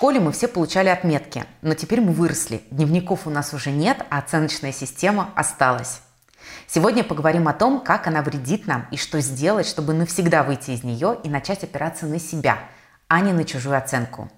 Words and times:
Школе 0.00 0.18
мы 0.18 0.32
все 0.32 0.48
получали 0.48 0.88
отметки, 0.88 1.44
но 1.60 1.74
теперь 1.74 2.00
мы 2.00 2.12
выросли. 2.12 2.62
Дневников 2.70 3.26
у 3.26 3.30
нас 3.30 3.52
уже 3.52 3.70
нет, 3.70 3.98
а 4.08 4.16
оценочная 4.16 4.72
система 4.72 5.28
осталась. 5.36 6.00
Сегодня 6.66 7.04
поговорим 7.04 7.48
о 7.48 7.52
том, 7.52 7.82
как 7.82 8.06
она 8.06 8.22
вредит 8.22 8.66
нам 8.66 8.86
и 8.90 8.96
что 8.96 9.20
сделать, 9.20 9.66
чтобы 9.66 9.92
навсегда 9.92 10.42
выйти 10.42 10.70
из 10.70 10.84
нее 10.84 11.18
и 11.22 11.28
начать 11.28 11.64
опираться 11.64 12.06
на 12.06 12.18
себя, 12.18 12.60
а 13.08 13.20
не 13.20 13.34
на 13.34 13.44
чужую 13.44 13.76
оценку. 13.76 14.30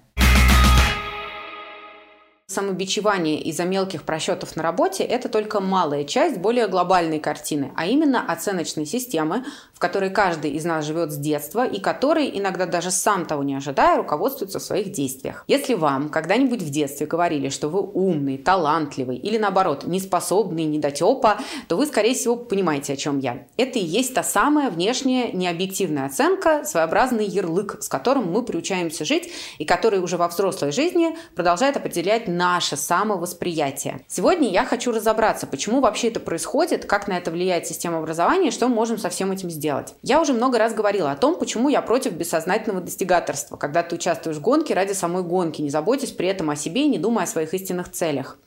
Самобичевание 2.45 3.41
из-за 3.41 3.63
мелких 3.63 4.03
просчетов 4.03 4.57
на 4.57 4.63
работе– 4.63 5.03
это 5.05 5.29
только 5.29 5.61
малая 5.61 6.03
часть 6.03 6.39
более 6.39 6.67
глобальной 6.67 7.19
картины, 7.19 7.71
а 7.77 7.85
именно 7.85 8.21
оценочной 8.21 8.85
системы, 8.85 9.45
в 9.73 9.79
которой 9.79 10.09
каждый 10.09 10.51
из 10.51 10.65
нас 10.65 10.83
живет 10.83 11.13
с 11.13 11.15
детства 11.15 11.65
и 11.65 11.79
который, 11.79 12.29
иногда 12.37 12.65
даже 12.65 12.91
сам 12.91 13.25
того 13.25 13.43
не 13.43 13.55
ожидая, 13.55 13.95
руководствуется 13.95 14.59
в 14.59 14.63
своих 14.63 14.91
действиях. 14.91 15.45
Если 15.47 15.73
вам 15.73 16.09
когда-нибудь 16.09 16.61
в 16.61 16.69
детстве 16.69 17.07
говорили, 17.07 17.47
что 17.47 17.69
вы 17.69 17.79
умный, 17.79 18.37
талантливый 18.37 19.15
или 19.15 19.37
наоборот 19.37 19.85
неспособный, 19.85 20.65
недотепа, 20.65 21.37
то 21.69 21.77
вы, 21.77 21.85
скорее 21.85 22.13
всего, 22.13 22.35
понимаете, 22.35 22.91
о 22.91 22.97
чем 22.97 23.19
я. 23.19 23.47
Это 23.55 23.79
и 23.79 23.85
есть 23.85 24.13
та 24.13 24.21
самая 24.21 24.69
внешняя 24.69 25.31
необъективная 25.31 26.07
оценка, 26.07 26.65
своеобразный 26.65 27.25
ярлык, 27.25 27.77
с 27.81 27.87
которым 27.87 28.29
мы 28.29 28.43
приучаемся 28.43 29.05
жить 29.05 29.31
и 29.59 29.63
который 29.65 29.99
уже 29.99 30.17
во 30.17 30.27
взрослой 30.27 30.73
жизни 30.73 31.15
продолжает 31.35 31.77
определять 31.77 32.27
наше 32.43 32.75
самовосприятие. 32.75 34.01
Сегодня 34.09 34.49
я 34.49 34.65
хочу 34.65 34.91
разобраться, 34.91 35.47
почему 35.47 35.79
вообще 35.79 36.09
это 36.09 36.19
происходит, 36.19 36.83
как 36.83 37.07
на 37.07 37.13
это 37.13 37.31
влияет 37.31 37.65
система 37.67 37.99
образования 37.99 38.49
и 38.49 38.51
что 38.51 38.67
мы 38.67 38.75
можем 38.75 38.97
со 38.97 39.07
всем 39.07 39.31
этим 39.31 39.49
сделать. 39.49 39.95
Я 40.01 40.19
уже 40.19 40.33
много 40.33 40.57
раз 40.57 40.73
говорила 40.73 41.09
о 41.09 41.15
том, 41.15 41.39
почему 41.39 41.69
я 41.69 41.81
против 41.81 42.11
бессознательного 42.11 42.81
достигаторства, 42.81 43.55
когда 43.55 43.81
ты 43.81 43.95
участвуешь 43.95 44.35
в 44.35 44.41
гонке 44.41 44.73
ради 44.73 44.91
самой 44.91 45.23
гонки, 45.23 45.61
не 45.61 45.69
заботясь 45.69 46.11
при 46.11 46.27
этом 46.27 46.49
о 46.49 46.57
себе 46.57 46.81
и 46.81 46.89
не 46.89 46.97
думая 46.97 47.23
о 47.23 47.27
своих 47.27 47.53
истинных 47.53 47.89
целях. 47.89 48.37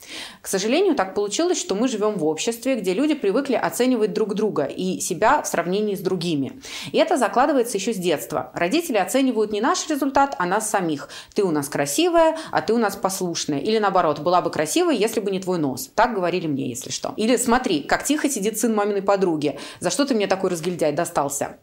К 0.43 0.47
сожалению, 0.47 0.95
так 0.95 1.15
получилось, 1.15 1.59
что 1.59 1.75
мы 1.75 1.89
живем 1.89 2.19
в 2.19 2.27
обществе, 2.27 2.77
где 2.77 2.93
люди 2.93 3.15
привыкли 3.15 3.55
оценивать 3.55 4.13
друг 4.13 4.35
друга 4.35 4.65
и 4.65 5.01
себя 5.01 5.41
в 5.41 5.47
сравнении 5.47 5.95
с 5.95 6.01
другими. 6.01 6.61
И 6.93 6.99
это 6.99 7.17
закладывается 7.17 7.79
еще 7.79 7.95
с 7.95 7.97
детства. 7.97 8.51
Родители 8.53 8.99
оценивают 8.99 9.53
не 9.53 9.63
наш 9.63 9.89
результат, 9.89 10.37
а 10.39 10.45
нас 10.45 10.69
самих. 10.69 11.09
Ты 11.35 11.45
у 11.45 11.51
нас 11.51 11.71
красивая, 11.71 12.37
а 12.51 12.61
ты 12.61 12.75
у 12.75 12.79
нас 12.79 12.95
послушная. 12.95 13.61
Или 13.61 13.76
или 13.77 13.83
наоборот, 13.83 14.21
была 14.21 14.41
бы 14.41 14.51
красивой, 14.51 14.97
если 14.97 15.21
бы 15.21 15.31
не 15.31 15.39
твой 15.39 15.59
нос. 15.59 15.91
Так 15.95 16.15
говорили 16.15 16.47
мне, 16.47 16.69
если 16.69 16.91
что. 16.91 17.13
Или 17.17 17.37
смотри, 17.37 17.83
как 17.83 18.05
тихо 18.05 18.29
сидит 18.31 18.59
сын 18.59 18.75
маминой 18.75 19.03
подруги. 19.03 19.59
За 19.81 19.91
что 19.91 20.07
ты 20.07 20.15
мне 20.15 20.27
такой 20.27 20.51
разгильдяй 20.51 20.93
достался? 20.93 21.59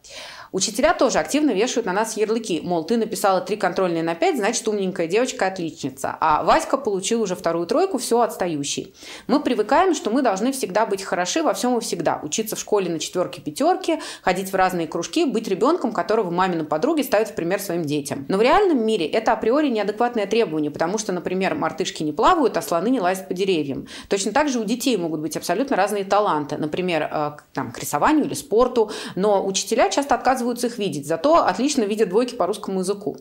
Учителя 0.54 0.94
тоже 0.94 1.18
активно 1.18 1.50
вешают 1.50 1.84
на 1.84 1.92
нас 1.92 2.16
ярлыки, 2.16 2.60
мол, 2.62 2.84
ты 2.84 2.96
написала 2.96 3.40
три 3.40 3.56
контрольные 3.56 4.04
на 4.04 4.14
пять, 4.14 4.36
значит, 4.36 4.68
умненькая 4.68 5.08
девочка 5.08 5.48
отличница, 5.48 6.16
а 6.20 6.44
Васька 6.44 6.76
получил 6.76 7.22
уже 7.22 7.34
вторую 7.34 7.66
тройку, 7.66 7.98
все 7.98 8.20
отстающий. 8.20 8.94
Мы 9.26 9.40
привыкаем, 9.40 9.96
что 9.96 10.10
мы 10.10 10.22
должны 10.22 10.52
всегда 10.52 10.86
быть 10.86 11.02
хороши 11.02 11.42
во 11.42 11.54
всем 11.54 11.76
и 11.76 11.80
всегда, 11.80 12.20
учиться 12.22 12.54
в 12.54 12.60
школе 12.60 12.88
на 12.88 13.00
четверке 13.00 13.40
пятерки, 13.40 13.98
ходить 14.22 14.52
в 14.52 14.54
разные 14.54 14.86
кружки, 14.86 15.24
быть 15.24 15.48
ребенком, 15.48 15.90
которого 15.90 16.30
мамину 16.30 16.64
подруги 16.64 17.02
ставят 17.02 17.30
в 17.30 17.34
пример 17.34 17.60
своим 17.60 17.82
детям. 17.82 18.24
Но 18.28 18.36
в 18.38 18.40
реальном 18.40 18.86
мире 18.86 19.06
это 19.06 19.32
априори 19.32 19.70
неадекватное 19.70 20.26
требование, 20.26 20.70
потому 20.70 20.98
что, 20.98 21.10
например, 21.10 21.56
мартышки 21.56 22.04
не 22.04 22.12
плавают, 22.12 22.56
а 22.56 22.62
слоны 22.62 22.90
не 22.90 23.00
лазят 23.00 23.26
по 23.26 23.34
деревьям. 23.34 23.88
Точно 24.08 24.30
так 24.30 24.48
же 24.48 24.60
у 24.60 24.64
детей 24.64 24.96
могут 24.98 25.18
быть 25.18 25.36
абсолютно 25.36 25.74
разные 25.74 26.04
таланты, 26.04 26.58
например, 26.58 27.08
э, 27.10 27.32
там, 27.52 27.72
к 27.72 27.78
рисованию 27.80 28.26
или 28.26 28.34
спорту, 28.34 28.92
но 29.16 29.44
учителя 29.44 29.90
часто 29.90 30.14
отказываются 30.14 30.43
отказываются 30.44 30.66
их 30.66 30.78
видеть, 30.78 31.06
зато 31.06 31.44
отлично 31.44 31.82
видят 31.82 32.08
двойки 32.08 32.34
по 32.34 32.46
русскому 32.46 32.80
языку. 32.80 33.16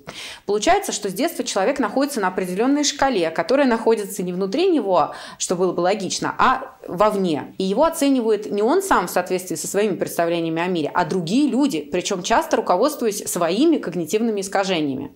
Получается, 0.46 0.92
что 0.92 1.10
с 1.10 1.14
детства 1.14 1.44
человек 1.44 1.80
находится 1.80 2.20
на 2.20 2.28
определенной 2.28 2.84
шкале, 2.84 3.30
которая 3.32 3.68
находится 3.68 4.24
не 4.24 4.34
внутри 4.34 4.70
него, 4.70 5.14
что 5.38 5.56
было 5.56 5.72
бы 5.72 5.82
логично, 5.82 6.36
а 6.38 6.76
вовне. 6.88 7.56
И 7.58 7.64
его 7.64 7.86
оценивает 7.86 8.52
не 8.52 8.62
он 8.62 8.82
сам 8.82 9.08
в 9.08 9.12
соответствии 9.12 9.56
со 9.56 9.68
своими 9.68 9.96
представлениями 9.96 10.62
о 10.62 10.68
мире, 10.68 10.92
а 10.94 11.06
другие 11.06 11.50
люди, 11.50 11.82
причем 11.82 12.24
часто 12.24 12.58
руководствуясь 12.58 13.24
своими 13.26 13.78
когнитивными 13.78 14.42
искажениями. 14.42 15.12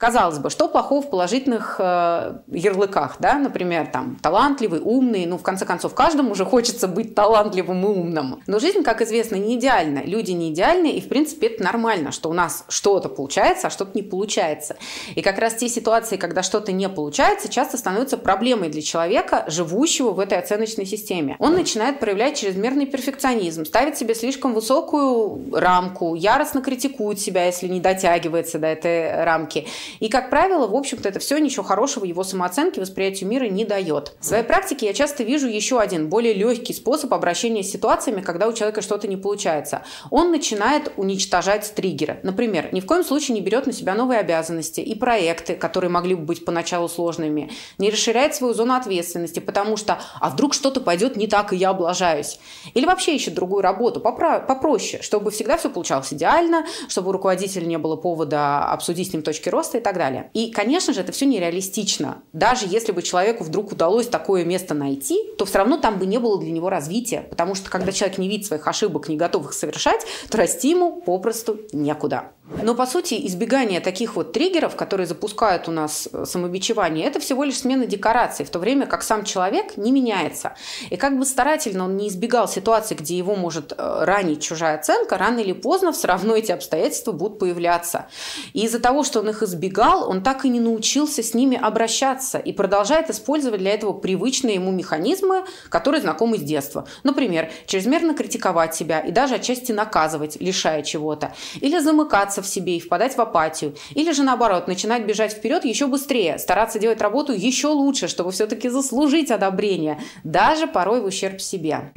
Казалось 0.00 0.38
бы, 0.38 0.48
что 0.48 0.66
плохого 0.66 1.02
в 1.02 1.10
положительных 1.10 1.76
э, 1.78 2.38
ярлыках, 2.46 3.16
да, 3.18 3.34
например, 3.34 3.86
там, 3.88 4.16
талантливый, 4.22 4.80
умный, 4.80 5.26
ну, 5.26 5.36
в 5.36 5.42
конце 5.42 5.66
концов, 5.66 5.94
каждому 5.94 6.30
уже 6.30 6.46
хочется 6.46 6.88
быть 6.88 7.14
талантливым 7.14 7.84
и 7.84 7.86
умным. 7.86 8.42
Но 8.46 8.58
жизнь, 8.60 8.82
как 8.82 9.02
известно, 9.02 9.36
не 9.36 9.56
идеальна, 9.58 10.00
люди 10.02 10.30
не 10.30 10.54
идеальны, 10.54 10.86
и, 10.86 11.02
в 11.02 11.08
принципе, 11.10 11.48
это 11.48 11.62
нормально, 11.62 12.12
что 12.12 12.30
у 12.30 12.32
нас 12.32 12.64
что-то 12.70 13.10
получается, 13.10 13.66
а 13.66 13.70
что-то 13.70 13.90
не 13.92 14.02
получается. 14.02 14.78
И 15.16 15.20
как 15.20 15.38
раз 15.38 15.56
те 15.56 15.68
ситуации, 15.68 16.16
когда 16.16 16.42
что-то 16.42 16.72
не 16.72 16.88
получается, 16.88 17.50
часто 17.50 17.76
становятся 17.76 18.16
проблемой 18.16 18.70
для 18.70 18.80
человека, 18.80 19.44
живущего 19.48 20.12
в 20.12 20.20
этой 20.20 20.38
оценочной 20.38 20.86
системе. 20.86 21.36
Он 21.38 21.52
начинает 21.52 22.00
проявлять 22.00 22.38
чрезмерный 22.38 22.86
перфекционизм, 22.86 23.66
ставит 23.66 23.98
себе 23.98 24.14
слишком 24.14 24.54
высокую 24.54 25.42
рамку, 25.52 26.14
яростно 26.14 26.62
критикует 26.62 27.20
себя, 27.20 27.44
если 27.44 27.68
не 27.68 27.80
дотягивается 27.80 28.58
до 28.58 28.68
этой 28.68 29.24
рамки, 29.24 29.66
и, 29.98 30.08
как 30.08 30.30
правило, 30.30 30.66
в 30.66 30.74
общем-то, 30.74 31.08
это 31.08 31.18
все 31.18 31.38
ничего 31.38 31.64
хорошего 31.64 32.04
его 32.04 32.24
самооценке, 32.24 32.80
восприятию 32.80 33.28
мира 33.28 33.44
не 33.44 33.64
дает. 33.64 34.14
В 34.20 34.24
своей 34.24 34.44
практике 34.44 34.86
я 34.86 34.92
часто 34.92 35.22
вижу 35.22 35.48
еще 35.48 35.80
один, 35.80 36.08
более 36.08 36.32
легкий 36.32 36.72
способ 36.72 37.12
обращения 37.12 37.62
с 37.62 37.70
ситуациями, 37.70 38.20
когда 38.20 38.48
у 38.48 38.52
человека 38.52 38.82
что-то 38.82 39.08
не 39.08 39.16
получается. 39.16 39.82
Он 40.10 40.30
начинает 40.30 40.92
уничтожать 40.96 41.72
триггеры. 41.74 42.20
Например, 42.22 42.68
ни 42.72 42.80
в 42.80 42.86
коем 42.86 43.04
случае 43.04 43.34
не 43.34 43.40
берет 43.40 43.66
на 43.66 43.72
себя 43.72 43.94
новые 43.94 44.20
обязанности 44.20 44.80
и 44.80 44.94
проекты, 44.94 45.54
которые 45.54 45.90
могли 45.90 46.14
бы 46.14 46.22
быть 46.22 46.44
поначалу 46.44 46.88
сложными, 46.88 47.50
не 47.78 47.90
расширяет 47.90 48.34
свою 48.34 48.54
зону 48.54 48.74
ответственности, 48.74 49.40
потому 49.40 49.76
что 49.76 49.98
а 50.20 50.30
вдруг 50.30 50.54
что-то 50.54 50.80
пойдет 50.80 51.16
не 51.16 51.26
так, 51.26 51.52
и 51.52 51.56
я 51.56 51.70
облажаюсь. 51.70 52.38
Или 52.74 52.86
вообще 52.86 53.16
ищет 53.16 53.34
другую 53.34 53.62
работу, 53.62 54.00
попроще, 54.00 55.02
чтобы 55.02 55.30
всегда 55.30 55.56
все 55.56 55.70
получалось 55.70 56.12
идеально, 56.12 56.66
чтобы 56.88 57.10
у 57.10 57.12
руководителя 57.12 57.66
не 57.66 57.78
было 57.78 57.96
повода 57.96 58.64
обсудить 58.64 59.10
с 59.10 59.12
ним 59.12 59.22
точки 59.22 59.48
роста 59.48 59.78
и 59.80 59.82
так 59.82 59.96
далее. 59.96 60.30
И, 60.34 60.50
конечно 60.50 60.92
же, 60.92 61.00
это 61.00 61.12
все 61.12 61.26
нереалистично. 61.26 62.22
Даже 62.32 62.66
если 62.68 62.92
бы 62.92 63.02
человеку 63.02 63.44
вдруг 63.44 63.72
удалось 63.72 64.06
такое 64.06 64.44
место 64.44 64.74
найти, 64.74 65.18
то 65.38 65.44
все 65.44 65.58
равно 65.58 65.78
там 65.78 65.98
бы 65.98 66.06
не 66.06 66.18
было 66.18 66.38
для 66.40 66.52
него 66.52 66.70
развития, 66.70 67.26
потому 67.28 67.54
что 67.54 67.70
когда 67.70 67.92
человек 67.92 68.18
не 68.18 68.28
видит 68.28 68.46
своих 68.46 68.66
ошибок, 68.66 69.08
не 69.08 69.16
готов 69.16 69.46
их 69.46 69.52
совершать, 69.52 70.04
то 70.30 70.38
расти 70.38 70.70
ему 70.70 71.00
попросту 71.00 71.58
некуда. 71.72 72.30
Но, 72.62 72.74
по 72.74 72.84
сути, 72.84 73.26
избегание 73.26 73.80
таких 73.80 74.16
вот 74.16 74.32
триггеров, 74.32 74.74
которые 74.74 75.06
запускают 75.06 75.68
у 75.68 75.70
нас 75.70 76.08
э, 76.12 76.24
самобичевание, 76.26 77.06
это 77.06 77.20
всего 77.20 77.44
лишь 77.44 77.58
смена 77.58 77.86
декораций, 77.86 78.44
в 78.44 78.50
то 78.50 78.58
время 78.58 78.86
как 78.86 79.02
сам 79.02 79.24
человек 79.24 79.76
не 79.76 79.92
меняется. 79.92 80.54
И 80.90 80.96
как 80.96 81.16
бы 81.16 81.24
старательно 81.24 81.84
он 81.84 81.96
не 81.96 82.08
избегал 82.08 82.48
ситуации, 82.48 82.96
где 82.96 83.16
его 83.16 83.36
может 83.36 83.72
э, 83.72 84.04
ранить 84.04 84.42
чужая 84.42 84.78
оценка, 84.78 85.16
рано 85.16 85.38
или 85.38 85.52
поздно 85.52 85.92
все 85.92 86.08
равно 86.08 86.34
эти 86.34 86.50
обстоятельства 86.50 87.12
будут 87.12 87.38
появляться. 87.38 88.06
И 88.52 88.64
из-за 88.64 88.80
того, 88.80 89.04
что 89.04 89.20
он 89.20 89.30
их 89.30 89.42
избегал, 89.70 90.08
он 90.08 90.22
так 90.22 90.44
и 90.44 90.48
не 90.48 90.60
научился 90.60 91.22
с 91.22 91.34
ними 91.34 91.58
обращаться 91.60 92.38
и 92.38 92.52
продолжает 92.52 93.10
использовать 93.10 93.60
для 93.60 93.72
этого 93.72 93.92
привычные 93.92 94.56
ему 94.56 94.72
механизмы, 94.72 95.44
которые 95.68 96.00
знакомы 96.00 96.38
с 96.38 96.42
детства. 96.42 96.86
Например, 97.04 97.50
чрезмерно 97.66 98.14
критиковать 98.14 98.74
себя 98.74 99.00
и 99.00 99.10
даже 99.10 99.36
отчасти 99.36 99.72
наказывать, 99.72 100.40
лишая 100.40 100.82
чего-то. 100.82 101.32
Или 101.60 101.78
замыкаться 101.78 102.42
в 102.42 102.46
себе 102.46 102.76
и 102.76 102.80
впадать 102.80 103.16
в 103.16 103.20
апатию. 103.20 103.74
Или 103.94 104.12
же 104.12 104.22
наоборот, 104.22 104.66
начинать 104.66 105.04
бежать 105.04 105.32
вперед 105.32 105.64
еще 105.64 105.86
быстрее, 105.86 106.38
стараться 106.38 106.78
делать 106.78 107.00
работу 107.00 107.32
еще 107.32 107.68
лучше, 107.68 108.08
чтобы 108.08 108.32
все-таки 108.32 108.68
заслужить 108.68 109.30
одобрение, 109.30 110.00
даже 110.24 110.66
порой 110.66 111.00
в 111.00 111.04
ущерб 111.04 111.40
себе. 111.40 111.92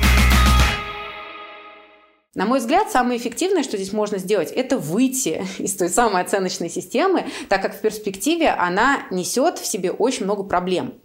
На 2.36 2.48
мой 2.48 2.58
взгляд, 2.58 2.90
самое 2.90 3.20
эффективное, 3.20 3.62
что 3.62 3.78
здесь 3.78 3.94
можно 3.94 4.18
сделать, 4.18 4.52
это 4.52 4.80
выйти 4.80 5.46
из 5.60 5.76
той 5.76 5.88
самой 5.88 6.24
оценочной 6.24 6.68
системы, 6.68 7.26
так 7.48 7.62
как 7.62 7.76
в 7.76 7.82
перспективе 7.82 8.50
она 8.50 9.04
несет 9.12 9.60
в 9.60 9.66
себе 9.68 9.92
очень 9.92 10.24
много 10.24 10.42
проблем. 10.42 10.96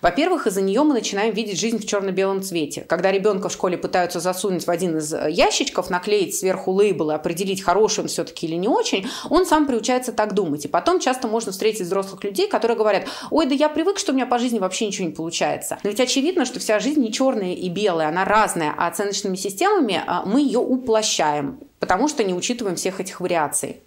Во-первых, 0.00 0.46
из-за 0.46 0.62
нее 0.62 0.84
мы 0.84 0.94
начинаем 0.94 1.34
видеть 1.34 1.58
жизнь 1.58 1.78
в 1.78 1.86
черно-белом 1.86 2.40
цвете. 2.40 2.82
Когда 2.82 3.10
ребенка 3.10 3.48
в 3.48 3.52
школе 3.52 3.76
пытаются 3.76 4.20
засунуть 4.20 4.64
в 4.64 4.70
один 4.70 4.98
из 4.98 5.12
ящичков, 5.12 5.90
наклеить 5.90 6.36
сверху 6.36 6.70
лейбл 6.70 7.10
и 7.10 7.14
определить, 7.14 7.62
хороший 7.62 8.00
он 8.00 8.08
все-таки 8.08 8.46
или 8.46 8.54
не 8.54 8.68
очень, 8.68 9.08
он 9.28 9.44
сам 9.44 9.66
приучается 9.66 10.12
так 10.12 10.34
думать. 10.34 10.66
И 10.66 10.68
потом 10.68 11.00
часто 11.00 11.26
можно 11.26 11.50
встретить 11.50 11.86
взрослых 11.86 12.22
людей, 12.22 12.46
которые 12.46 12.76
говорят, 12.76 13.06
ой, 13.32 13.46
да 13.46 13.54
я 13.56 13.68
привык, 13.68 13.98
что 13.98 14.12
у 14.12 14.14
меня 14.14 14.26
по 14.26 14.38
жизни 14.38 14.60
вообще 14.60 14.86
ничего 14.86 15.08
не 15.08 15.14
получается. 15.14 15.78
Но 15.82 15.90
ведь 15.90 15.98
очевидно, 15.98 16.44
что 16.44 16.60
вся 16.60 16.78
жизнь 16.78 17.00
не 17.00 17.12
черная 17.12 17.54
и 17.54 17.68
белая, 17.68 18.08
она 18.08 18.24
разная, 18.24 18.72
а 18.76 18.86
оценочными 18.86 19.34
системами 19.34 20.00
а, 20.06 20.22
мы 20.24 20.42
ее 20.42 20.60
уплощаем, 20.76 21.58
потому 21.80 22.08
что 22.08 22.24
не 22.24 22.34
учитываем 22.34 22.76
всех 22.76 23.00
этих 23.00 23.20
вариаций. 23.20 23.82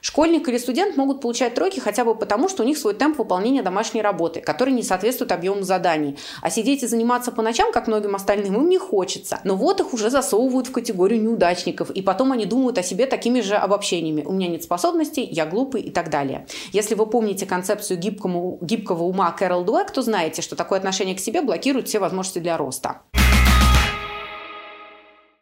Школьник 0.00 0.48
или 0.48 0.56
студент 0.56 0.96
могут 0.96 1.20
получать 1.20 1.54
тройки 1.54 1.78
хотя 1.78 2.04
бы 2.04 2.14
потому, 2.14 2.48
что 2.48 2.62
у 2.62 2.66
них 2.66 2.78
свой 2.78 2.94
темп 2.94 3.18
выполнения 3.18 3.62
домашней 3.62 4.02
работы, 4.02 4.40
который 4.40 4.72
не 4.72 4.82
соответствует 4.82 5.32
объему 5.32 5.62
заданий. 5.62 6.16
А 6.40 6.50
сидеть 6.50 6.82
и 6.82 6.86
заниматься 6.86 7.32
по 7.32 7.42
ночам, 7.42 7.70
как 7.72 7.86
многим 7.86 8.14
остальным, 8.14 8.54
им 8.56 8.68
не 8.68 8.78
хочется. 8.78 9.40
Но 9.44 9.56
вот 9.56 9.80
их 9.80 9.92
уже 9.92 10.10
засовывают 10.10 10.68
в 10.68 10.72
категорию 10.72 11.20
неудачников, 11.20 11.90
и 11.90 12.02
потом 12.02 12.32
они 12.32 12.46
думают 12.46 12.78
о 12.78 12.82
себе 12.82 13.06
такими 13.06 13.40
же 13.40 13.56
обобщениями. 13.56 14.22
У 14.24 14.32
меня 14.32 14.48
нет 14.48 14.62
способностей, 14.62 15.24
я 15.24 15.44
глупый 15.44 15.82
и 15.82 15.90
так 15.90 16.08
далее. 16.10 16.46
Если 16.72 16.94
вы 16.94 17.06
помните 17.06 17.44
концепцию 17.44 17.98
гибкому, 17.98 18.58
гибкого 18.62 19.02
ума 19.04 19.30
Кэрол 19.32 19.64
Дуэк, 19.64 19.90
то 19.90 20.02
знаете, 20.02 20.40
что 20.40 20.56
такое 20.56 20.78
отношение 20.78 21.14
к 21.14 21.20
себе 21.20 21.42
блокирует 21.42 21.88
все 21.88 21.98
возможности 21.98 22.38
для 22.38 22.56
роста. 22.56 23.02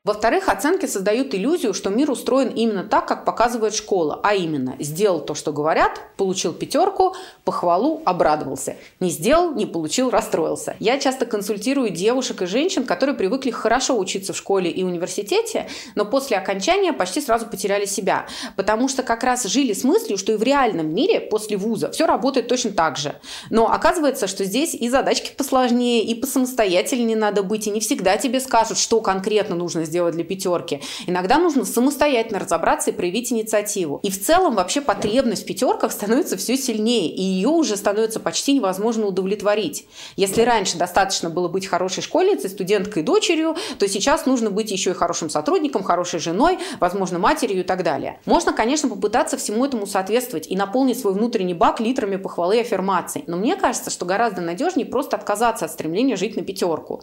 Во-вторых, 0.08 0.48
оценки 0.48 0.86
создают 0.86 1.34
иллюзию, 1.34 1.74
что 1.74 1.90
мир 1.90 2.10
устроен 2.10 2.48
именно 2.48 2.82
так, 2.82 3.06
как 3.06 3.26
показывает 3.26 3.74
школа, 3.74 4.18
а 4.22 4.34
именно 4.34 4.74
сделал 4.78 5.20
то, 5.20 5.34
что 5.34 5.52
говорят, 5.52 6.00
получил 6.16 6.54
пятерку, 6.54 7.14
похвалу, 7.44 8.00
обрадовался. 8.06 8.76
Не 9.00 9.10
сделал, 9.10 9.52
не 9.52 9.66
получил, 9.66 10.08
расстроился. 10.08 10.76
Я 10.80 10.98
часто 10.98 11.26
консультирую 11.26 11.90
девушек 11.90 12.40
и 12.40 12.46
женщин, 12.46 12.84
которые 12.84 13.16
привыкли 13.16 13.50
хорошо 13.50 13.98
учиться 13.98 14.32
в 14.32 14.36
школе 14.38 14.70
и 14.70 14.82
университете, 14.82 15.68
но 15.94 16.06
после 16.06 16.38
окончания 16.38 16.94
почти 16.94 17.20
сразу 17.20 17.44
потеряли 17.44 17.84
себя, 17.84 18.28
потому 18.56 18.88
что 18.88 19.02
как 19.02 19.22
раз 19.22 19.44
жили 19.44 19.74
с 19.74 19.84
мыслью, 19.84 20.16
что 20.16 20.32
и 20.32 20.36
в 20.36 20.42
реальном 20.42 20.88
мире 20.94 21.20
после 21.20 21.58
вуза 21.58 21.90
все 21.90 22.06
работает 22.06 22.48
точно 22.48 22.70
так 22.70 22.96
же. 22.96 23.14
Но 23.50 23.70
оказывается, 23.70 24.26
что 24.26 24.44
здесь 24.44 24.72
и 24.72 24.88
задачки 24.88 25.34
посложнее, 25.36 26.02
и 26.02 26.14
посамостоятельнее 26.14 27.18
надо 27.18 27.42
быть, 27.42 27.66
и 27.66 27.70
не 27.70 27.80
всегда 27.80 28.16
тебе 28.16 28.40
скажут, 28.40 28.78
что 28.78 29.02
конкретно 29.02 29.54
нужно 29.54 29.84
сделать 29.84 29.97
сделать 29.98 30.14
для 30.14 30.22
пятерки. 30.22 30.80
Иногда 31.08 31.38
нужно 31.38 31.64
самостоятельно 31.64 32.38
разобраться 32.38 32.90
и 32.90 32.92
проявить 32.92 33.32
инициативу. 33.32 33.98
И 34.04 34.10
в 34.10 34.24
целом 34.24 34.54
вообще 34.54 34.80
потребность 34.80 35.42
в 35.42 35.46
пятерках 35.46 35.90
становится 35.90 36.36
все 36.36 36.56
сильнее, 36.56 37.12
и 37.12 37.20
ее 37.20 37.48
уже 37.48 37.76
становится 37.76 38.20
почти 38.20 38.52
невозможно 38.52 39.06
удовлетворить. 39.06 39.86
Если 40.14 40.42
раньше 40.42 40.78
достаточно 40.78 41.30
было 41.30 41.48
быть 41.48 41.66
хорошей 41.66 42.04
школьницей, 42.04 42.48
студенткой, 42.48 43.02
дочерью, 43.02 43.56
то 43.80 43.88
сейчас 43.88 44.24
нужно 44.24 44.50
быть 44.50 44.70
еще 44.70 44.90
и 44.90 44.94
хорошим 44.94 45.30
сотрудником, 45.30 45.82
хорошей 45.82 46.20
женой, 46.20 46.60
возможно, 46.78 47.18
матерью 47.18 47.60
и 47.60 47.64
так 47.64 47.82
далее. 47.82 48.20
Можно, 48.24 48.52
конечно, 48.52 48.88
попытаться 48.88 49.36
всему 49.36 49.64
этому 49.64 49.88
соответствовать 49.88 50.46
и 50.46 50.54
наполнить 50.54 51.00
свой 51.00 51.12
внутренний 51.12 51.54
бак 51.54 51.80
литрами 51.80 52.14
похвалы 52.14 52.58
и 52.58 52.60
аффирмаций. 52.60 53.24
Но 53.26 53.36
мне 53.36 53.56
кажется, 53.56 53.90
что 53.90 54.06
гораздо 54.06 54.42
надежнее 54.42 54.86
просто 54.86 55.16
отказаться 55.16 55.64
от 55.64 55.72
стремления 55.72 56.14
жить 56.14 56.36
на 56.36 56.42
пятерку. 56.42 57.02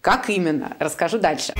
Как 0.00 0.28
именно? 0.28 0.76
Расскажу 0.80 1.20
дальше. 1.20 1.54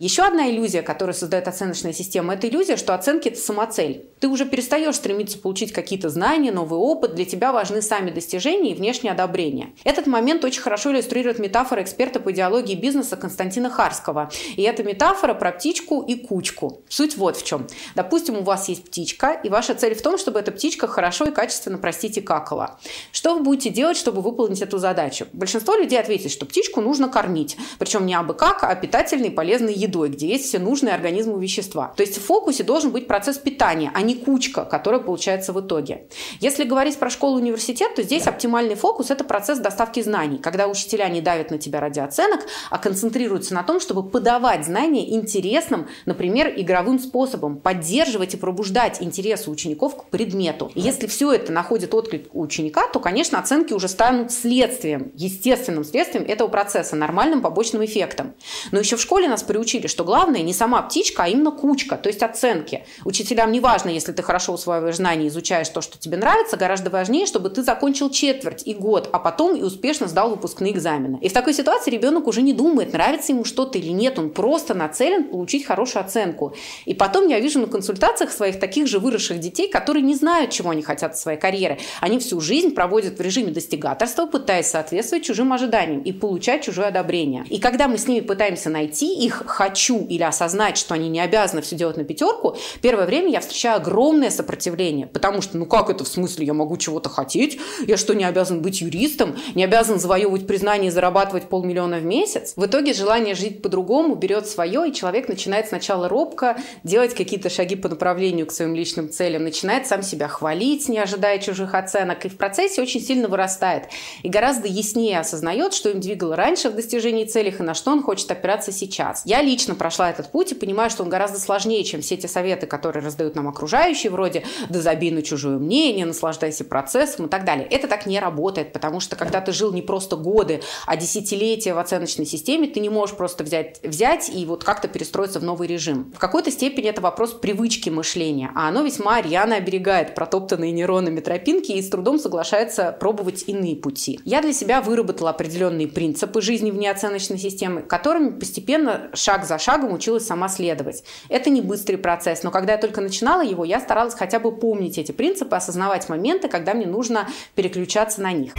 Еще 0.00 0.24
одна 0.24 0.50
иллюзия, 0.50 0.82
которую 0.82 1.14
создает 1.14 1.46
оценочная 1.46 1.92
система, 1.92 2.34
это 2.34 2.48
иллюзия, 2.48 2.76
что 2.76 2.96
оценки– 2.96 3.28
это 3.30 3.38
самоцель. 3.38 4.08
Ты 4.18 4.26
уже 4.26 4.44
перестаешь 4.44 4.96
стремиться 4.96 5.38
получить 5.38 5.72
какие-то 5.72 6.08
знания, 6.08 6.50
новый 6.50 6.80
опыт, 6.80 7.14
для 7.14 7.24
тебя 7.24 7.52
важны 7.52 7.80
сами 7.80 8.10
достижения 8.10 8.72
и 8.72 8.74
внешнее 8.74 9.12
одобрение. 9.12 9.68
Этот 9.84 10.08
момент 10.08 10.44
очень 10.44 10.62
хорошо 10.62 10.90
иллюстрирует 10.90 11.38
метафора 11.38 11.80
эксперта 11.80 12.18
по 12.18 12.32
идеологии 12.32 12.74
бизнеса 12.74 13.16
Константина 13.16 13.70
Харского. 13.70 14.32
И 14.56 14.62
эта 14.62 14.82
метафора 14.82 15.32
про 15.32 15.52
птичку 15.52 16.02
и 16.02 16.16
кучку. 16.16 16.82
Суть 16.88 17.16
вот 17.16 17.36
в 17.36 17.44
чем. 17.44 17.68
Допустим, 17.94 18.38
у 18.38 18.42
вас 18.42 18.68
есть 18.68 18.86
птичка, 18.86 19.30
и 19.44 19.48
ваша 19.48 19.76
цель 19.76 19.94
в 19.94 20.02
том, 20.02 20.18
чтобы 20.18 20.40
эта 20.40 20.50
птичка 20.50 20.88
хорошо 20.88 21.26
и 21.26 21.30
качественно, 21.30 21.78
простите, 21.78 22.20
какала. 22.20 22.80
Что 23.12 23.36
вы 23.36 23.44
будете 23.44 23.70
делать, 23.70 23.96
чтобы 23.96 24.22
выполнить 24.22 24.60
эту 24.60 24.78
задачу? 24.78 25.28
Большинство 25.32 25.76
людей 25.76 26.00
ответит, 26.00 26.32
что 26.32 26.46
птичку 26.46 26.80
нужно 26.80 27.08
кормить. 27.08 27.56
Причем 27.78 28.06
не 28.06 28.14
абы 28.14 28.34
как, 28.34 28.64
а 28.64 28.74
питательной 28.74 29.28
и 29.28 29.30
полезной 29.30 29.83
едой, 29.84 30.08
где 30.08 30.28
есть 30.28 30.46
все 30.46 30.58
нужные 30.58 30.94
организму 30.94 31.38
вещества. 31.38 31.92
То 31.96 32.02
есть 32.02 32.18
в 32.18 32.22
фокусе 32.22 32.64
должен 32.64 32.90
быть 32.90 33.06
процесс 33.06 33.38
питания, 33.38 33.90
а 33.94 34.02
не 34.02 34.14
кучка, 34.14 34.64
которая 34.64 35.00
получается 35.00 35.52
в 35.52 35.60
итоге. 35.60 36.08
Если 36.40 36.64
говорить 36.64 36.96
про 36.98 37.10
школу-университет, 37.10 37.94
то 37.94 38.02
здесь 38.02 38.26
оптимальный 38.26 38.74
фокус– 38.74 39.10
это 39.10 39.24
процесс 39.24 39.58
доставки 39.58 40.00
знаний, 40.02 40.38
когда 40.38 40.68
учителя 40.68 41.08
не 41.08 41.20
давят 41.20 41.50
на 41.50 41.58
тебя 41.58 41.80
ради 41.80 42.00
оценок, 42.00 42.40
а 42.70 42.78
концентрируются 42.78 43.54
на 43.54 43.62
том, 43.62 43.80
чтобы 43.80 44.08
подавать 44.08 44.64
знания 44.64 45.14
интересным, 45.14 45.88
например, 46.06 46.52
игровым 46.56 46.98
способом, 46.98 47.58
поддерживать 47.58 48.34
и 48.34 48.36
пробуждать 48.36 49.02
интересы 49.02 49.50
учеников 49.50 49.96
к 49.96 50.04
предмету. 50.06 50.70
И 50.74 50.80
если 50.80 51.06
все 51.06 51.32
это 51.32 51.52
находит 51.52 51.94
отклик 51.94 52.28
у 52.32 52.40
ученика, 52.40 52.86
то, 52.88 53.00
конечно, 53.00 53.38
оценки 53.38 53.72
уже 53.72 53.88
станут 53.88 54.32
следствием, 54.32 55.12
естественным 55.14 55.84
следствием 55.84 56.24
этого 56.24 56.48
процесса, 56.48 56.96
нормальным 56.96 57.42
побочным 57.42 57.84
эффектом. 57.84 58.34
Но 58.70 58.78
еще 58.78 58.96
в 58.96 59.00
школе 59.00 59.28
нас 59.28 59.42
приучили 59.42 59.73
учили, 59.74 59.88
что 59.88 60.04
главное 60.04 60.42
не 60.42 60.52
сама 60.52 60.80
птичка, 60.82 61.24
а 61.24 61.28
именно 61.28 61.50
кучка, 61.50 61.96
то 61.96 62.08
есть 62.08 62.22
оценки. 62.22 62.84
Учителям 63.04 63.50
не 63.50 63.58
важно, 63.58 63.90
если 63.90 64.12
ты 64.12 64.22
хорошо 64.22 64.52
усваиваешь 64.52 64.96
знания, 64.96 65.26
изучаешь 65.26 65.68
то, 65.68 65.80
что 65.80 65.98
тебе 65.98 66.16
нравится, 66.16 66.56
гораздо 66.56 66.90
важнее, 66.90 67.26
чтобы 67.26 67.50
ты 67.50 67.62
закончил 67.62 68.10
четверть 68.10 68.62
и 68.64 68.74
год, 68.74 69.08
а 69.12 69.18
потом 69.18 69.56
и 69.56 69.62
успешно 69.62 70.06
сдал 70.06 70.30
выпускные 70.30 70.72
экзамены. 70.72 71.18
И 71.20 71.28
в 71.28 71.32
такой 71.32 71.54
ситуации 71.54 71.90
ребенок 71.90 72.28
уже 72.28 72.42
не 72.42 72.52
думает, 72.52 72.92
нравится 72.92 73.32
ему 73.32 73.44
что-то 73.44 73.78
или 73.78 73.88
нет, 73.88 74.18
он 74.18 74.30
просто 74.30 74.74
нацелен 74.74 75.24
получить 75.24 75.66
хорошую 75.66 76.04
оценку. 76.04 76.54
И 76.84 76.94
потом 76.94 77.26
я 77.26 77.40
вижу 77.40 77.58
на 77.58 77.66
консультациях 77.66 78.30
своих 78.30 78.60
таких 78.60 78.86
же 78.86 79.00
выросших 79.00 79.40
детей, 79.40 79.68
которые 79.68 80.02
не 80.02 80.14
знают, 80.14 80.50
чего 80.50 80.70
они 80.70 80.82
хотят 80.82 81.16
в 81.16 81.18
своей 81.18 81.38
карьере. 81.38 81.78
Они 82.00 82.18
всю 82.18 82.40
жизнь 82.40 82.74
проводят 82.74 83.18
в 83.18 83.20
режиме 83.20 83.50
достигаторства, 83.50 84.26
пытаясь 84.26 84.66
соответствовать 84.66 85.24
чужим 85.24 85.52
ожиданиям 85.52 86.02
и 86.02 86.12
получать 86.12 86.62
чужое 86.62 86.88
одобрение. 86.88 87.44
И 87.50 87.58
когда 87.58 87.88
мы 87.88 87.98
с 87.98 88.06
ними 88.06 88.20
пытаемся 88.20 88.70
найти 88.70 89.14
их 89.14 89.42
хочу 89.64 90.06
или 90.06 90.22
осознать, 90.22 90.76
что 90.76 90.94
они 90.94 91.08
не 91.08 91.20
обязаны 91.20 91.62
все 91.62 91.74
делать 91.74 91.96
на 91.96 92.04
пятерку, 92.04 92.56
первое 92.82 93.06
время 93.06 93.30
я 93.30 93.40
встречаю 93.40 93.76
огромное 93.76 94.30
сопротивление, 94.30 95.06
потому 95.06 95.40
что, 95.40 95.56
ну 95.56 95.64
как 95.64 95.88
это 95.88 96.04
в 96.04 96.08
смысле, 96.08 96.44
я 96.46 96.52
могу 96.52 96.76
чего-то 96.76 97.08
хотеть, 97.08 97.58
я 97.86 97.96
что, 97.96 98.14
не 98.14 98.24
обязан 98.24 98.60
быть 98.60 98.82
юристом, 98.82 99.36
не 99.54 99.64
обязан 99.64 99.98
завоевывать 99.98 100.46
признание 100.46 100.88
и 100.88 100.90
зарабатывать 100.90 101.48
полмиллиона 101.48 101.96
в 101.96 102.04
месяц? 102.04 102.52
В 102.56 102.66
итоге 102.66 102.92
желание 102.92 103.34
жить 103.34 103.62
по-другому 103.62 104.14
берет 104.16 104.46
свое, 104.46 104.88
и 104.88 104.92
человек 104.92 105.28
начинает 105.28 105.68
сначала 105.68 106.08
робко 106.08 106.58
делать 106.82 107.14
какие-то 107.14 107.48
шаги 107.48 107.76
по 107.76 107.88
направлению 107.88 108.46
к 108.46 108.52
своим 108.52 108.74
личным 108.74 109.10
целям, 109.10 109.44
начинает 109.44 109.86
сам 109.86 110.02
себя 110.02 110.28
хвалить, 110.28 110.88
не 110.90 110.98
ожидая 110.98 111.38
чужих 111.38 111.74
оценок, 111.74 112.26
и 112.26 112.28
в 112.28 112.36
процессе 112.36 112.82
очень 112.82 113.00
сильно 113.00 113.28
вырастает. 113.28 113.84
И 114.22 114.28
гораздо 114.28 114.68
яснее 114.68 115.20
осознает, 115.20 115.72
что 115.72 115.88
им 115.88 116.00
двигало 116.00 116.36
раньше 116.36 116.68
в 116.68 116.74
достижении 116.74 117.24
целей 117.24 117.54
и 117.58 117.62
на 117.62 117.74
что 117.74 117.92
он 117.92 118.02
хочет 118.02 118.30
опираться 118.30 118.72
сейчас. 118.72 119.22
Я 119.24 119.40
лично 119.40 119.53
прошла 119.74 120.10
этот 120.10 120.30
путь 120.30 120.52
и 120.52 120.54
понимаю, 120.54 120.90
что 120.90 121.02
он 121.02 121.08
гораздо 121.08 121.38
сложнее, 121.38 121.84
чем 121.84 122.00
все 122.00 122.14
эти 122.14 122.26
советы, 122.26 122.66
которые 122.66 123.04
раздают 123.04 123.34
нам 123.34 123.48
окружающие, 123.48 124.10
вроде 124.10 124.44
«да 124.68 124.80
забей 124.80 125.10
на 125.10 125.22
чужое 125.22 125.58
мнение», 125.58 126.06
«наслаждайся 126.06 126.64
процессом» 126.64 127.26
и 127.26 127.28
так 127.28 127.44
далее. 127.44 127.66
Это 127.70 127.88
так 127.88 128.06
не 128.06 128.18
работает, 128.20 128.72
потому 128.72 129.00
что 129.00 129.16
когда 129.16 129.40
ты 129.40 129.52
жил 129.52 129.72
не 129.72 129.82
просто 129.82 130.16
годы, 130.16 130.62
а 130.86 130.96
десятилетия 130.96 131.74
в 131.74 131.78
оценочной 131.78 132.26
системе, 132.26 132.68
ты 132.68 132.80
не 132.80 132.88
можешь 132.88 133.16
просто 133.16 133.44
взять, 133.44 133.80
взять 133.82 134.28
и 134.28 134.44
вот 134.46 134.64
как-то 134.64 134.88
перестроиться 134.88 135.40
в 135.40 135.44
новый 135.44 135.68
режим. 135.68 136.12
В 136.14 136.18
какой-то 136.18 136.50
степени 136.50 136.88
это 136.88 137.00
вопрос 137.00 137.32
привычки 137.32 137.90
мышления, 137.90 138.50
а 138.54 138.68
оно 138.68 138.82
весьма 138.82 139.20
рьяно 139.20 139.56
оберегает 139.56 140.14
протоптанные 140.14 140.72
нейронами 140.72 141.20
тропинки 141.20 141.72
и 141.72 141.82
с 141.82 141.88
трудом 141.88 142.18
соглашается 142.18 142.96
пробовать 142.98 143.44
иные 143.46 143.76
пути. 143.76 144.20
Я 144.24 144.42
для 144.42 144.52
себя 144.52 144.80
выработала 144.80 145.30
определенные 145.30 145.88
принципы 145.88 146.40
жизни 146.40 146.70
вне 146.70 146.90
оценочной 146.90 147.38
системы, 147.38 147.82
которыми 147.82 148.30
постепенно 148.30 149.10
шаг 149.14 149.43
за 149.44 149.58
шагом 149.58 149.92
училась 149.92 150.26
сама 150.26 150.48
следовать. 150.48 151.04
Это 151.28 151.50
не 151.50 151.60
быстрый 151.60 151.96
процесс, 151.96 152.42
но 152.42 152.50
когда 152.50 152.72
я 152.72 152.78
только 152.78 153.00
начинала 153.00 153.42
его, 153.42 153.64
я 153.64 153.80
старалась 153.80 154.14
хотя 154.14 154.38
бы 154.38 154.52
помнить 154.52 154.98
эти 154.98 155.12
принципы, 155.12 155.56
осознавать 155.56 156.08
моменты, 156.08 156.48
когда 156.48 156.74
мне 156.74 156.86
нужно 156.86 157.28
переключаться 157.54 158.20
на 158.20 158.32
них. 158.32 158.54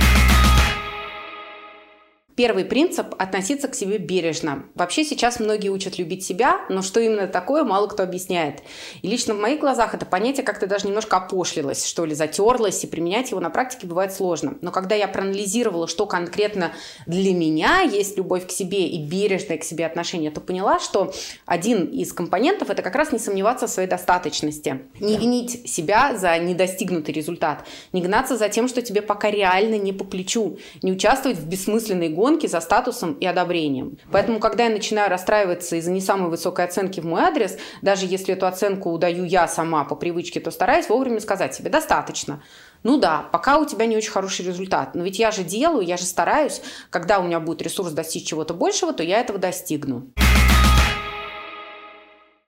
Первый 2.35 2.65
принцип– 2.65 3.15
относиться 3.17 3.69
к 3.69 3.75
себе 3.75 3.97
бережно. 3.97 4.65
Вообще 4.75 5.05
сейчас 5.05 5.39
многие 5.39 5.69
учат 5.69 5.97
любить 5.97 6.25
себя, 6.25 6.59
но 6.67 6.81
что 6.81 6.99
именно 6.99 7.27
такое, 7.27 7.63
мало 7.63 7.87
кто 7.87 8.03
объясняет. 8.03 8.61
И 9.01 9.07
лично 9.07 9.33
в 9.33 9.39
моих 9.39 9.61
глазах 9.61 9.93
это 9.93 10.05
понятие 10.05 10.43
как-то 10.43 10.67
даже 10.67 10.85
немножко 10.85 11.15
опошлилось, 11.15 11.85
что 11.85 12.03
ли, 12.03 12.13
затерлось, 12.13 12.83
и 12.83 12.87
применять 12.87 13.31
его 13.31 13.39
на 13.39 13.49
практике 13.49 13.87
бывает 13.87 14.11
сложно. 14.11 14.57
Но 14.59 14.71
когда 14.71 14.95
я 14.95 15.07
проанализировала, 15.07 15.87
что 15.87 16.05
конкретно 16.07 16.73
для 17.05 17.33
меня 17.33 17.79
есть 17.79 18.17
любовь 18.17 18.47
к 18.47 18.51
себе 18.51 18.85
и 18.85 19.01
бережное 19.01 19.57
к 19.57 19.63
себе 19.63 19.85
отношение, 19.85 20.29
то 20.29 20.41
поняла, 20.41 20.81
что 20.81 21.13
один 21.45 21.85
из 21.85 22.11
компонентов– 22.11 22.69
это 22.71 22.81
как 22.81 22.95
раз 22.95 23.13
не 23.13 23.19
сомневаться 23.19 23.67
в 23.67 23.69
своей 23.69 23.87
достаточности. 23.87 24.81
Не 24.99 25.15
винить 25.15 25.69
себя 25.69 26.17
за 26.17 26.37
недостигнутый 26.37 27.13
результат, 27.13 27.65
не 27.93 28.01
гнаться 28.01 28.35
за 28.35 28.49
тем, 28.49 28.67
что 28.67 28.81
тебе 28.81 29.01
пока 29.01 29.31
реально 29.31 29.75
не 29.75 29.93
по 29.93 30.03
плечу, 30.03 30.57
не 30.81 30.91
участвовать 30.91 31.37
в 31.37 31.47
бессмысленной 31.47 32.09
гонке, 32.09 32.24
гонки 32.25 32.47
за 32.47 32.59
статусом 32.59 33.13
и 33.13 33.25
одобрением. 33.27 33.99
Поэтому, 34.11 34.39
когда 34.39 34.63
я 34.63 34.71
начинаю 34.71 35.11
расстраиваться 35.11 35.75
из-за 35.75 35.91
не 35.91 36.01
самой 36.01 36.31
высокой 36.31 36.65
оценки 36.65 36.99
в 36.99 37.05
мой 37.05 37.21
адрес, 37.21 37.55
даже 37.83 38.07
если 38.07 38.33
эту 38.33 38.47
оценку 38.47 38.89
удаю 38.89 39.25
я 39.25 39.47
сама 39.47 39.83
по 39.83 39.95
привычке, 39.95 40.39
то 40.39 40.49
стараюсь 40.49 40.89
вовремя 40.89 41.19
сказать 41.19 41.53
себе 41.53 41.69
«достаточно». 41.69 42.41
Ну 42.81 42.97
да, 42.97 43.25
пока 43.31 43.59
у 43.59 43.65
тебя 43.65 43.85
не 43.85 43.95
очень 43.95 44.11
хороший 44.11 44.45
результат, 44.45 44.95
но 44.95 45.03
ведь 45.03 45.19
я 45.19 45.29
же 45.29 45.43
делаю, 45.43 45.85
я 45.85 45.97
же 45.97 46.03
стараюсь, 46.03 46.61
когда 46.89 47.19
у 47.19 47.23
меня 47.23 47.39
будет 47.39 47.61
ресурс 47.61 47.91
достичь 47.91 48.27
чего-то 48.27 48.55
большего, 48.55 48.91
то 48.91 49.03
я 49.03 49.19
этого 49.19 49.37
достигну. 49.37 50.07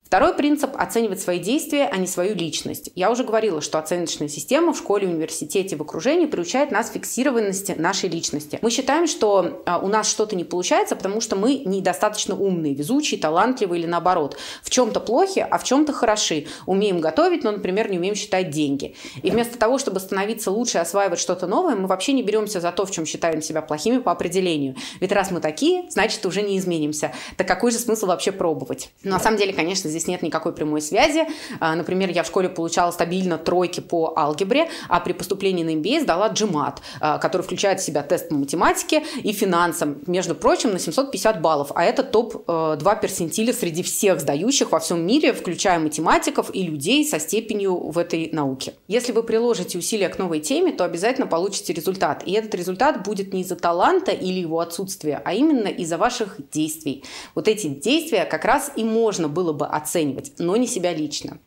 Второй 0.08 0.34
принцип– 0.36 0.70
оценивать 0.78 1.20
свои 1.20 1.38
действия, 1.38 1.90
а 1.92 1.98
не 1.98 2.08
свою 2.08 2.34
личность. 2.34 2.92
Я 2.96 3.12
уже 3.12 3.26
говорила, 3.26 3.60
что 3.60 3.78
оценочная 3.78 4.30
система 4.30 4.72
в 4.72 4.78
школе, 4.78 5.06
университете, 5.06 5.76
в 5.76 5.82
окружении 5.82 6.28
приучает 6.28 6.72
нас 6.72 6.90
к 6.90 6.94
фиксированности 6.94 7.76
нашей 7.78 8.08
личности. 8.08 8.58
Мы 8.62 8.72
считаем, 8.72 9.08
что 9.08 9.62
а, 9.66 9.80
у 9.80 9.90
нас 9.90 10.10
что-то 10.10 10.38
не 10.38 10.46
получается, 10.46 10.96
потому 10.96 11.20
что 11.20 11.36
мы 11.36 11.56
недостаточно 11.66 12.36
умные, 12.36 12.74
везучие, 12.74 13.20
талантливые 13.20 13.82
или 13.82 13.86
наоборот. 13.86 14.38
В 14.64 14.70
чем-то 14.70 15.02
плохи, 15.02 15.46
а 15.52 15.58
в 15.58 15.66
чем-то 15.66 15.92
хороши. 15.92 16.48
Умеем 16.66 17.02
готовить, 17.02 17.44
но, 17.44 17.52
например, 17.52 17.92
не 17.92 17.98
умеем 17.98 18.16
считать 18.16 18.50
деньги. 18.50 18.96
И 19.24 19.30
вместо 19.30 19.58
того, 19.58 19.78
чтобы 19.78 20.00
становиться 20.00 20.52
лучше 20.52 20.78
и 20.78 20.82
осваивать 20.82 21.20
что-то 21.20 21.48
новое, 21.48 21.76
мы 21.76 21.88
вообще 21.88 22.14
не 22.14 22.24
беремся 22.24 22.62
за 22.62 22.72
то, 22.72 22.86
в 22.86 22.92
чем 22.92 23.06
считаем 23.06 23.42
себя 23.42 23.62
плохими 23.62 23.98
по 23.98 24.14
определению. 24.14 24.78
Ведь 25.02 25.12
раз 25.12 25.32
мы 25.32 25.42
такие, 25.42 25.84
значит, 25.90 26.26
уже 26.26 26.44
не 26.44 26.58
изменимся. 26.58 27.12
Так 27.36 27.46
какой 27.46 27.72
же 27.72 27.78
смысл 27.78 28.06
вообще 28.06 28.32
пробовать? 28.32 28.90
Но 29.04 29.12
на 29.12 29.20
самом 29.20 29.38
деле, 29.38 29.52
конечно, 29.52 29.90
здесь 29.98 30.08
нет 30.08 30.22
никакой 30.22 30.54
прямой 30.54 30.82
связи. 30.82 31.28
А, 31.60 31.76
например, 31.76 32.10
я 32.10 32.24
в 32.24 32.28
школе 32.28 32.50
получала 32.50 32.92
стабильно 32.92 33.38
тройки 33.38 33.80
по 33.80 34.14
алгебре, 34.16 34.70
а 34.90 35.00
при 35.00 35.14
поступлении 35.14 35.64
на 35.64 35.72
MBA 35.72 36.02
сдала 36.02 36.30
GMAT, 36.30 36.78
а, 37.00 37.18
который 37.18 37.42
включает 37.42 37.80
в 37.80 37.84
себя 37.84 38.04
тест 38.04 38.30
по 38.30 38.36
математике 38.36 39.04
и 39.24 39.32
финансам, 39.34 39.98
между 40.08 40.36
прочим, 40.36 40.72
на 40.72 40.80
750 40.80 41.42
баллов. 41.42 41.72
А 41.76 41.84
это 41.84 42.04
топ-2 42.04 42.98
э, 42.98 43.02
персентиля 43.02 43.54
среди 43.54 43.84
всех 43.84 44.20
сдающих 44.20 44.72
во 44.72 44.80
всем 44.80 45.06
мире, 45.06 45.34
включая 45.34 45.80
математиков 45.80 46.54
и 46.54 46.64
людей 46.64 47.06
со 47.06 47.20
степенью 47.20 47.76
в 47.78 47.98
этой 47.98 48.30
науке. 48.32 48.74
Если 48.88 49.12
вы 49.12 49.24
приложите 49.24 49.78
усилия 49.78 50.10
к 50.10 50.20
новой 50.20 50.40
теме, 50.40 50.72
то 50.72 50.84
обязательно 50.84 51.28
получите 51.28 51.74
результат. 51.74 52.24
И 52.26 52.34
этот 52.34 52.54
результат 52.56 53.04
будет 53.04 53.34
не 53.34 53.42
из-за 53.42 53.56
таланта 53.56 54.12
или 54.12 54.40
его 54.40 54.60
отсутствия, 54.60 55.22
а 55.26 55.34
именно 55.34 55.68
из-за 55.68 55.98
ваших 55.98 56.38
действий. 56.52 57.04
Вот 57.36 57.48
эти 57.48 57.68
действия 57.68 58.26
как 58.26 58.46
раз 58.46 58.72
и 58.76 58.84
можно 58.84 59.28
было 59.28 59.54
бы 59.54 59.66
оценивать, 59.88 60.34
но 60.38 60.58
не 60.58 60.68
себя 60.68 60.94
лично. 60.94 61.40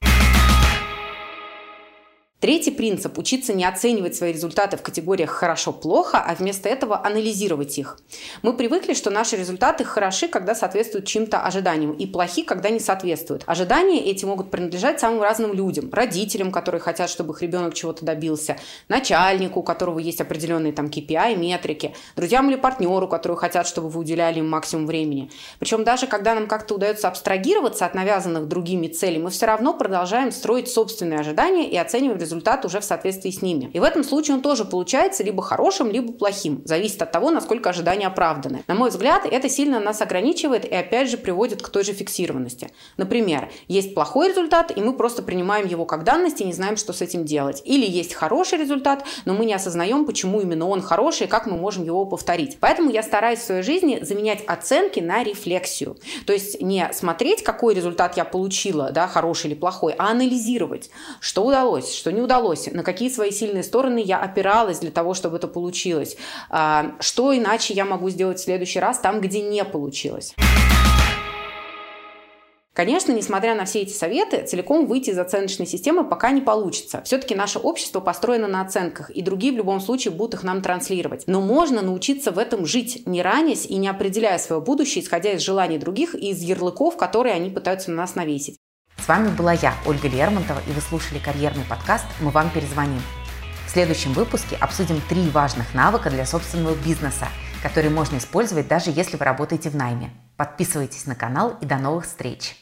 Третий 2.41 2.71
принцип– 2.71 3.19
учиться 3.19 3.53
не 3.53 3.67
оценивать 3.67 4.17
свои 4.17 4.33
результаты 4.33 4.79
в 4.79 4.83
категориях 4.83 5.29
«хорошо-плохо», 5.29 6.17
а 6.27 6.35
вместо 6.35 6.71
этого 6.71 7.05
анализировать 7.05 7.77
их. 7.77 7.99
Мы 8.41 8.55
привыкли, 8.55 8.95
что 8.95 9.11
наши 9.11 9.37
результаты 9.37 9.85
хороши, 9.85 10.27
когда 10.27 10.55
соответствуют 10.55 11.05
чьим-то 11.05 11.43
ожиданиям, 11.43 11.93
и 11.93 12.07
плохи, 12.07 12.43
когда 12.43 12.71
не 12.71 12.81
соответствуют. 12.81 13.43
Ожидания 13.45 14.03
эти 14.03 14.25
могут 14.25 14.51
принадлежать 14.51 15.01
самым 15.01 15.21
разным 15.21 15.53
людям. 15.53 15.91
Родителям, 15.93 16.51
которые 16.51 16.81
хотят, 16.81 17.11
чтобы 17.11 17.35
их 17.35 17.43
ребенок 17.43 17.75
чего-то 17.75 18.07
добился, 18.07 18.57
начальнику, 18.89 19.61
у 19.61 19.63
которого 19.63 19.99
есть 19.99 20.23
определенные 20.23 20.73
там 20.73 20.87
KPI, 20.87 21.37
метрики, 21.37 21.95
друзьям 22.17 22.49
или 22.49 22.57
партнеру, 22.57 23.07
которые 23.07 23.37
хотят, 23.37 23.67
чтобы 23.67 23.91
вы 23.91 24.01
уделяли 24.01 24.39
им 24.39 24.49
максимум 24.49 24.87
времени. 24.87 25.31
Причем 25.59 25.85
даже 25.85 26.07
когда 26.07 26.35
нам 26.35 26.47
как-то 26.47 26.77
удается 26.77 27.09
абстрагироваться 27.09 27.85
от 27.85 27.95
навязанных 27.95 28.49
другими 28.49 28.89
целей, 28.89 29.19
мы 29.19 29.29
все 29.29 29.45
равно 29.45 29.75
продолжаем 29.75 30.33
строить 30.33 30.71
собственные 30.71 31.21
ожидания 31.21 31.69
и 31.69 31.77
оценивать 31.77 32.30
результат 32.31 32.65
уже 32.65 32.81
в 32.81 32.85
соответствии 32.85 33.31
с 33.31 33.43
ними. 33.43 33.71
И 33.73 33.81
в 33.81 33.83
этом 33.83 34.05
случае 34.05 34.37
он 34.37 34.43
тоже 34.43 34.65
получается 34.65 35.25
либо 35.25 35.43
хорошим, 35.43 35.91
либо 35.91 36.13
плохим. 36.13 36.63
Зависит 36.65 37.03
от 37.03 37.11
того, 37.11 37.31
насколько 37.31 37.71
ожидания 37.71 38.07
оправданы. 38.07 38.63
На 38.69 38.75
мой 38.75 38.91
взгляд, 38.91 39.27
это 39.31 39.49
сильно 39.49 39.81
нас 39.81 40.01
ограничивает 40.01 40.65
и 40.65 40.75
опять 40.75 41.11
же 41.11 41.17
приводит 41.17 41.63
к 41.63 41.69
той 41.69 41.85
же 41.85 41.93
фиксированности. 41.93 42.71
Например, 42.97 43.51
есть 43.67 43.95
плохой 43.95 44.29
результат, 44.29 44.77
и 44.77 44.81
мы 44.81 44.93
просто 44.93 45.23
принимаем 45.23 45.67
его 45.67 45.85
как 45.85 46.05
данность 46.05 46.41
и 46.41 46.45
не 46.45 46.53
знаем, 46.53 46.77
что 46.77 46.93
с 46.93 47.03
этим 47.03 47.25
делать. 47.25 47.63
Или 47.65 47.87
есть 47.87 48.15
хороший 48.15 48.59
результат, 48.59 49.05
но 49.25 49.35
мы 49.35 49.45
не 49.45 49.55
осознаем, 49.55 50.05
почему 50.05 50.41
именно 50.41 50.69
он 50.69 50.83
хороший 50.83 51.27
и 51.27 51.31
как 51.31 51.47
мы 51.47 51.57
можем 51.57 51.85
его 51.85 52.05
повторить. 52.05 52.59
Поэтому 52.61 52.91
я 52.91 53.03
стараюсь 53.03 53.41
в 53.41 53.45
своей 53.45 53.63
жизни 53.63 53.99
заменять 54.03 54.45
оценки 54.47 55.01
на 55.01 55.25
рефлексию. 55.25 55.97
То 56.27 56.33
есть 56.33 56.61
не 56.63 56.91
смотреть, 56.93 57.43
какой 57.43 57.75
результат 57.75 58.17
я 58.17 58.25
получила, 58.25 58.93
да, 58.93 59.09
хороший 59.09 59.49
или 59.49 59.55
плохой, 59.55 59.95
а 59.99 60.11
анализировать, 60.11 60.91
что 61.21 61.45
удалось, 61.45 61.93
что 61.93 62.13
не 62.13 62.20
не 62.21 62.25
удалось, 62.25 62.69
на 62.71 62.83
какие 62.83 63.09
свои 63.09 63.31
сильные 63.31 63.63
стороны 63.63 64.03
я 64.05 64.19
опиралась 64.19 64.79
для 64.79 64.91
того, 64.91 65.15
чтобы 65.15 65.39
это 65.39 65.49
получилось, 65.49 66.17
а, 66.51 66.93
что 67.01 67.37
иначе 67.37 67.73
я 67.73 67.85
могу 67.85 68.11
сделать 68.11 68.39
в 68.39 68.45
следующий 68.45 68.79
раз 68.79 68.99
там, 68.99 69.21
где 69.21 69.41
не 69.41 69.65
получилось. 69.65 70.35
Конечно, 72.73 73.13
несмотря 73.13 73.55
на 73.55 73.65
все 73.65 73.81
эти 73.81 73.93
советы, 73.93 74.47
целиком 74.47 74.87
выйти 74.87 75.11
из 75.11 75.19
оценочной 75.19 75.67
системы 75.67 76.09
пока 76.09 76.31
не 76.31 76.41
получится. 76.41 77.03
Все-таки 77.05 77.35
наше 77.35 77.59
общество 77.59 78.01
построено 78.01 78.47
на 78.47 78.61
оценках, 78.61 79.11
и 79.11 79.23
другие 79.23 79.53
в 79.53 79.57
любом 79.57 79.81
случае 79.81 80.13
будут 80.13 80.35
их 80.35 80.45
нам 80.45 80.63
транслировать. 80.63 81.25
Но 81.27 81.41
можно 81.41 81.83
научиться 81.83 82.31
в 82.31 82.39
этом 82.39 82.65
жить, 82.67 83.03
не 83.07 83.23
ранясь 83.23 83.67
и 83.67 83.77
не 83.77 83.89
определяя 83.89 84.39
свое 84.39 84.63
будущее, 84.63 85.03
исходя 85.03 85.33
из 85.33 85.41
желаний 85.41 85.79
других 85.79 86.15
и 86.15 86.31
из 86.31 86.41
ярлыков, 86.43 86.97
которые 86.97 87.35
они 87.35 87.51
пытаются 87.51 87.91
на 87.91 87.97
нас 87.97 88.15
навесить. 88.15 88.60
Вами 89.11 89.31
была 89.31 89.55
я, 89.55 89.75
Ольга 89.87 90.07
Лермонтова, 90.07 90.63
и 90.69 90.71
вы 90.71 90.81
слушали 90.81 91.19
карьерный 91.19 91.65
подкаст 91.65 92.05
«Мы 92.21 92.31
вам 92.31 92.49
перезвоним». 92.49 93.03
В 93.67 93.71
следующем 93.71 94.13
выпуске 94.13 94.55
обсудим 94.55 95.01
три 95.09 95.29
важных 95.31 95.75
навыка 95.75 96.11
для 96.11 96.25
собственного 96.25 96.77
бизнеса, 96.77 97.27
которые 97.61 97.91
можно 97.91 98.19
использовать 98.19 98.69
даже 98.69 98.93
если 98.93 99.17
вы 99.17 99.25
работаете 99.25 99.69
в 99.69 99.75
найме. 99.75 100.11
Подписывайтесь 100.37 101.07
на 101.07 101.17
канал 101.17 101.59
и 101.61 101.67
до 101.67 101.79
новых 101.79 102.05
встреч! 102.05 102.55